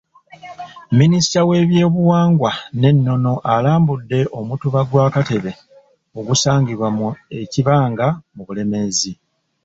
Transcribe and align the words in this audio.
Minisita 0.99 1.39
w'ebyobuwangwa 1.49 2.51
n'ennono 2.79 3.33
alambudde 3.53 4.19
omutuba 4.39 4.79
gwa 4.89 5.05
Katebe 5.15 5.51
ogusangibwa 6.19 6.87
mu 6.97 7.07
e 7.37 7.39
Kibanga 7.51 8.07
mu 8.35 8.41
Bulemeezi. 8.47 9.11